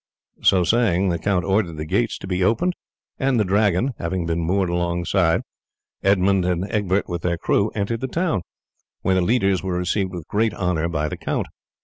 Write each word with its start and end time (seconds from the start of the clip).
So 0.41 0.63
saying 0.63 1.09
the 1.09 1.19
count 1.19 1.45
ordered 1.45 1.77
the 1.77 1.85
gates 1.85 2.17
to 2.17 2.25
be 2.27 2.43
opened, 2.43 2.73
and 3.19 3.39
the 3.39 3.43
Dragon 3.45 3.93
having 3.99 4.25
been 4.25 4.39
moored 4.39 4.71
alongside, 4.71 5.41
Edmund 6.01 6.43
and 6.43 6.65
Egbert 6.71 7.07
with 7.07 7.21
their 7.21 7.37
crew 7.37 7.69
entered 7.75 8.01
the 8.01 8.07
town, 8.07 8.41
where 9.03 9.13
the 9.13 9.21
leaders 9.21 9.61
were 9.61 9.77
received 9.77 10.11
with 10.11 10.27
great 10.27 10.55
honour 10.55 10.89
by 10.89 11.07
the 11.07 11.17
count. 11.17 11.45